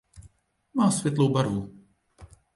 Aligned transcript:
Má 0.73 0.91
světlou 0.91 1.29
barvu. 1.29 1.71